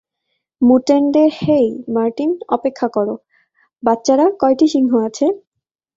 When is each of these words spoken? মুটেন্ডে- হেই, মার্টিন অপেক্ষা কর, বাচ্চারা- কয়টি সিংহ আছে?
মুটেন্ডে- 0.61 1.23
হেই, 1.39 1.65
মার্টিন 1.93 2.31
অপেক্ষা 2.49 2.87
কর, 2.87 3.07
বাচ্চারা- 3.83 4.25
কয়টি 4.41 4.67
সিংহ 4.67 4.91
আছে? 5.07 5.25